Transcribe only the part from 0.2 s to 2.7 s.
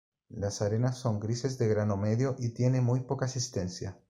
Las arenas son grises de grano medio y